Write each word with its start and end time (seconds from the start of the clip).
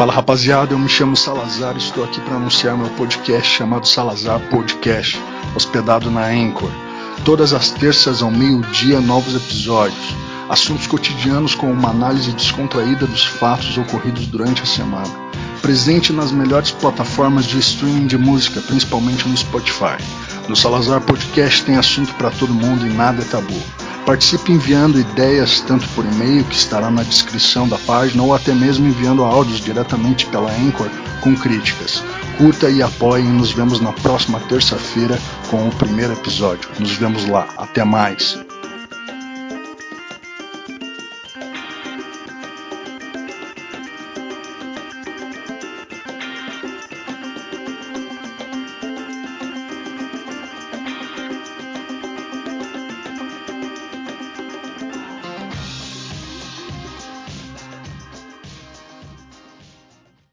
Fala 0.00 0.14
rapaziada, 0.14 0.72
eu 0.72 0.78
me 0.78 0.88
chamo 0.88 1.14
Salazar 1.14 1.74
e 1.74 1.78
estou 1.78 2.02
aqui 2.02 2.22
para 2.22 2.36
anunciar 2.36 2.74
meu 2.74 2.88
podcast 2.92 3.46
chamado 3.46 3.86
Salazar 3.86 4.40
Podcast, 4.48 5.22
hospedado 5.54 6.10
na 6.10 6.24
Anchor. 6.24 6.70
Todas 7.22 7.52
as 7.52 7.68
terças 7.68 8.22
ao 8.22 8.30
meio-dia, 8.30 8.98
novos 8.98 9.34
episódios. 9.34 10.16
Assuntos 10.48 10.86
cotidianos 10.86 11.54
com 11.54 11.70
uma 11.70 11.90
análise 11.90 12.32
descontraída 12.32 13.06
dos 13.06 13.26
fatos 13.26 13.76
ocorridos 13.76 14.26
durante 14.26 14.62
a 14.62 14.66
semana. 14.66 15.10
Presente 15.60 16.14
nas 16.14 16.32
melhores 16.32 16.70
plataformas 16.70 17.44
de 17.44 17.58
streaming 17.58 18.06
de 18.06 18.16
música, 18.16 18.62
principalmente 18.62 19.28
no 19.28 19.36
Spotify. 19.36 20.02
No 20.48 20.56
Salazar 20.56 21.02
Podcast 21.02 21.62
tem 21.62 21.76
assunto 21.76 22.14
para 22.14 22.30
todo 22.30 22.54
mundo 22.54 22.86
e 22.86 22.90
nada 22.90 23.20
é 23.20 23.24
tabu. 23.26 23.62
Participe 24.10 24.50
enviando 24.50 24.98
ideias 24.98 25.60
tanto 25.60 25.88
por 25.90 26.04
e-mail, 26.04 26.42
que 26.42 26.56
estará 26.56 26.90
na 26.90 27.04
descrição 27.04 27.68
da 27.68 27.78
página, 27.78 28.24
ou 28.24 28.34
até 28.34 28.52
mesmo 28.52 28.88
enviando 28.88 29.22
áudios 29.22 29.60
diretamente 29.60 30.26
pela 30.26 30.50
Anchor 30.50 30.90
com 31.20 31.36
críticas. 31.36 32.02
Curta 32.36 32.68
e 32.68 32.82
apoie 32.82 33.22
e 33.22 33.28
nos 33.28 33.52
vemos 33.52 33.80
na 33.80 33.92
próxima 33.92 34.40
terça-feira 34.40 35.16
com 35.48 35.68
o 35.68 35.74
primeiro 35.76 36.12
episódio. 36.12 36.68
Nos 36.80 36.96
vemos 36.96 37.24
lá. 37.28 37.46
Até 37.56 37.84
mais. 37.84 38.36